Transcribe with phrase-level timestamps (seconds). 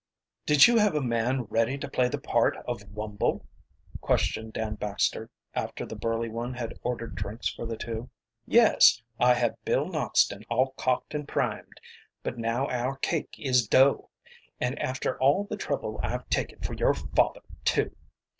[0.47, 3.45] "Did you have a man ready to play the part of Wumble?"
[3.99, 8.09] questioned Dan Baxter, after the burly one had ordered drinks for the two.
[8.47, 11.79] "Yes, I had Bill Noxton all cocked and primed.
[12.23, 14.09] But now our cake is dough
[14.59, 17.95] and after all the trouble I've taken for your father, too!"